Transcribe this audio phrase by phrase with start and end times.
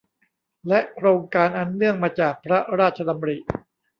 [0.67, 3.37] และโครงการอันเนื่องมาจากพระราชดำริ